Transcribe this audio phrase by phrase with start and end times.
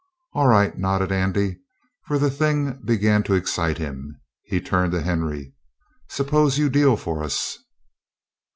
[0.35, 1.59] "Alright," nodded Andy,
[2.07, 4.19] for the thing began to excite him.
[4.41, 5.53] He turned to Henry.
[6.09, 7.59] "Suppose you deal for us?"